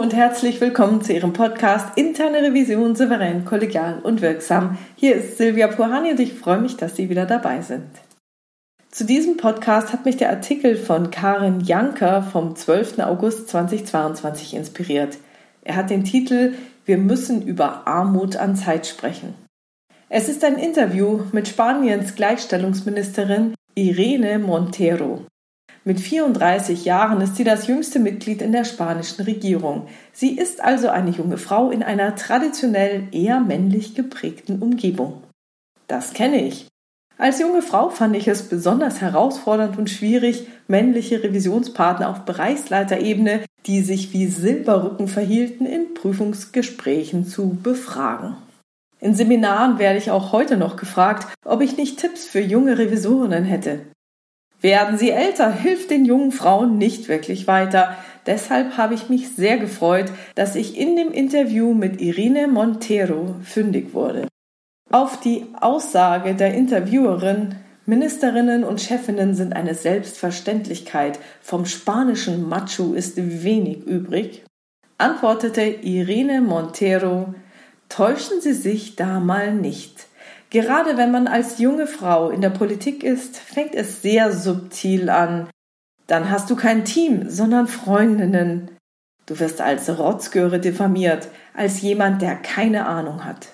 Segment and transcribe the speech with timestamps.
[0.00, 4.78] Und herzlich willkommen zu Ihrem Podcast Interne Revision souverän, kollegial und wirksam.
[4.96, 7.84] Hier ist Silvia Puhani und ich freue mich, dass Sie wieder dabei sind.
[8.90, 13.00] Zu diesem Podcast hat mich der Artikel von Karin Janker vom 12.
[13.00, 15.18] August 2022 inspiriert.
[15.64, 16.54] Er hat den Titel
[16.86, 19.34] Wir müssen über Armut an Zeit sprechen.
[20.08, 25.26] Es ist ein Interview mit Spaniens Gleichstellungsministerin Irene Montero.
[25.84, 29.88] Mit 34 Jahren ist sie das jüngste Mitglied in der spanischen Regierung.
[30.12, 35.22] Sie ist also eine junge Frau in einer traditionell eher männlich geprägten Umgebung.
[35.86, 36.66] Das kenne ich.
[37.16, 43.82] Als junge Frau fand ich es besonders herausfordernd und schwierig, männliche Revisionspartner auf Bereichsleiterebene, die
[43.82, 48.36] sich wie Silberrücken verhielten, in Prüfungsgesprächen zu befragen.
[49.00, 53.44] In Seminaren werde ich auch heute noch gefragt, ob ich nicht Tipps für junge Revisorinnen
[53.44, 53.80] hätte.
[54.60, 57.96] Werden sie älter, hilft den jungen Frauen nicht wirklich weiter.
[58.26, 63.94] Deshalb habe ich mich sehr gefreut, dass ich in dem Interview mit Irene Montero fündig
[63.94, 64.28] wurde.
[64.90, 67.54] Auf die Aussage der Interviewerin
[67.86, 74.44] Ministerinnen und Chefinnen sind eine Selbstverständlichkeit, vom spanischen Macho ist wenig übrig,
[74.98, 77.34] antwortete Irene Montero,
[77.88, 80.06] täuschen Sie sich da mal nicht.
[80.50, 85.48] Gerade wenn man als junge Frau in der Politik ist, fängt es sehr subtil an.
[86.08, 88.72] Dann hast du kein Team, sondern Freundinnen.
[89.26, 93.46] Du wirst als Rotzgöre diffamiert, als jemand, der keine Ahnung hat.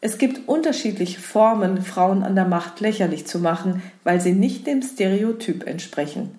[0.00, 4.80] Es gibt unterschiedliche Formen, Frauen an der Macht lächerlich zu machen, weil sie nicht dem
[4.80, 6.38] Stereotyp entsprechen.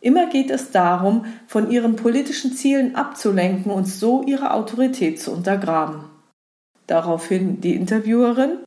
[0.00, 6.04] Immer geht es darum, von ihren politischen Zielen abzulenken und so ihre Autorität zu untergraben.
[6.86, 8.58] Daraufhin die Interviewerin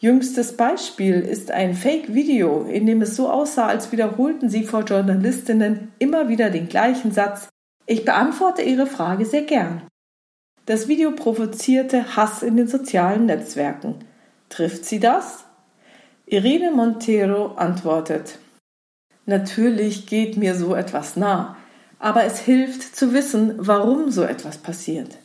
[0.00, 5.92] Jüngstes Beispiel ist ein Fake-Video, in dem es so aussah, als wiederholten sie vor Journalistinnen
[5.98, 7.48] immer wieder den gleichen Satz
[7.84, 9.82] Ich beantworte Ihre Frage sehr gern.
[10.64, 13.96] Das Video provozierte Hass in den sozialen Netzwerken.
[14.48, 15.44] Trifft sie das?
[16.24, 18.38] Irene Montero antwortet
[19.26, 21.56] Natürlich geht mir so etwas nah,
[21.98, 25.18] aber es hilft zu wissen, warum so etwas passiert.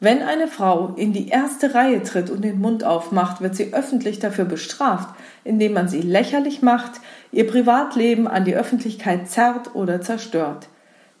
[0.00, 4.20] Wenn eine Frau in die erste Reihe tritt und den Mund aufmacht, wird sie öffentlich
[4.20, 5.08] dafür bestraft,
[5.42, 7.00] indem man sie lächerlich macht,
[7.32, 10.68] ihr Privatleben an die Öffentlichkeit zerrt oder zerstört.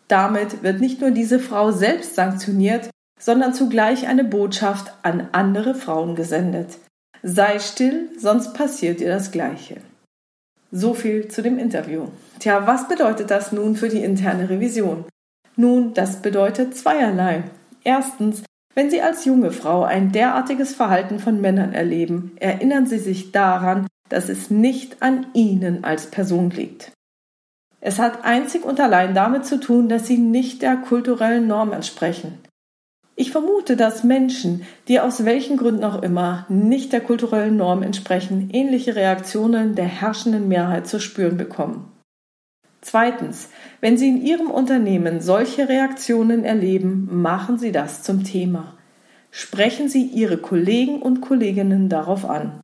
[0.06, 2.88] Damit wird nicht nur diese Frau selbst sanktioniert,
[3.18, 6.78] sondern zugleich eine Botschaft an andere Frauen gesendet.
[7.24, 9.78] Sei still, sonst passiert dir das Gleiche.
[10.70, 12.08] So viel zu dem Interview.
[12.38, 15.04] Tja, was bedeutet das nun für die interne Revision?
[15.56, 17.42] Nun, das bedeutet zweierlei.
[17.82, 18.44] Erstens,
[18.78, 23.88] wenn Sie als junge Frau ein derartiges Verhalten von Männern erleben, erinnern Sie sich daran,
[24.08, 26.92] dass es nicht an Ihnen als Person liegt.
[27.80, 32.38] Es hat einzig und allein damit zu tun, dass Sie nicht der kulturellen Norm entsprechen.
[33.16, 38.48] Ich vermute, dass Menschen, die aus welchen Gründen auch immer nicht der kulturellen Norm entsprechen,
[38.52, 41.97] ähnliche Reaktionen der herrschenden Mehrheit zu spüren bekommen.
[42.88, 43.50] Zweitens,
[43.82, 48.78] wenn Sie in Ihrem Unternehmen solche Reaktionen erleben, machen Sie das zum Thema.
[49.30, 52.62] Sprechen Sie Ihre Kollegen und Kolleginnen darauf an.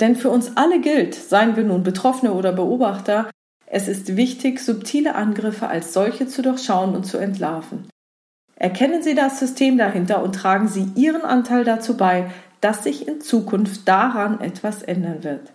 [0.00, 3.30] Denn für uns alle gilt, seien wir nun Betroffene oder Beobachter,
[3.66, 7.88] es ist wichtig, subtile Angriffe als solche zu durchschauen und zu entlarven.
[8.56, 12.28] Erkennen Sie das System dahinter und tragen Sie Ihren Anteil dazu bei,
[12.60, 15.52] dass sich in Zukunft daran etwas ändern wird.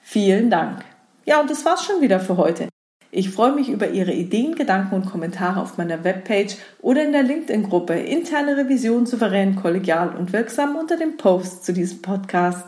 [0.00, 0.84] Vielen Dank.
[1.24, 2.68] Ja, und das war's schon wieder für heute.
[3.10, 7.22] Ich freue mich über Ihre Ideen, Gedanken und Kommentare auf meiner Webpage oder in der
[7.22, 12.66] LinkedIn-Gruppe Interne Revision souverän, kollegial und wirksam unter dem Post zu diesem Podcast.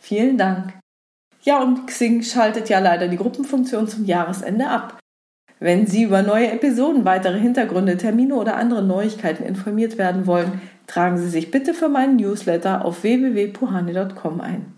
[0.00, 0.74] Vielen Dank.
[1.42, 4.98] Ja, und Xing schaltet ja leider die Gruppenfunktion zum Jahresende ab.
[5.60, 11.18] Wenn Sie über neue Episoden, weitere Hintergründe, Termine oder andere Neuigkeiten informiert werden wollen, tragen
[11.18, 14.77] Sie sich bitte für meinen Newsletter auf www.puhani.com ein.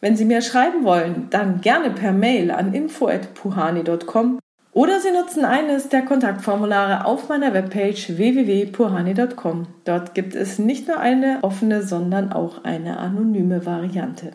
[0.00, 4.38] Wenn Sie mir schreiben wollen, dann gerne per Mail an info@puhani.com
[4.72, 9.66] oder Sie nutzen eines der Kontaktformulare auf meiner Webpage www.puhani.com.
[9.84, 14.32] Dort gibt es nicht nur eine offene, sondern auch eine anonyme Variante.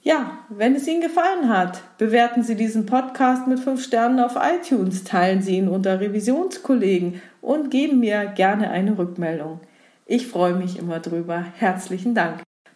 [0.00, 5.02] Ja, wenn es Ihnen gefallen hat, bewerten Sie diesen Podcast mit 5 Sternen auf iTunes,
[5.02, 9.58] teilen Sie ihn unter Revisionskollegen und geben mir gerne eine Rückmeldung.
[10.06, 11.44] Ich freue mich immer drüber.
[11.56, 12.47] Herzlichen Dank.